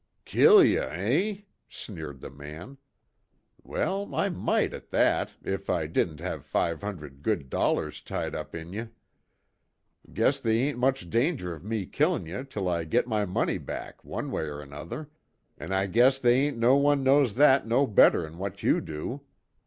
[0.25, 1.37] "Kill ye, eh?"
[1.69, 2.77] sneered the man,
[3.61, 8.55] "Well, I might, at that, if I didn't have five hundred good dollars tied up
[8.55, 8.87] in ye.
[10.11, 14.03] Guess they ain't much danger of me killin' ye till I get my money back,
[14.03, 15.11] one way er another
[15.59, 19.21] an' I guess they ain't no one knows that no better'n what you do.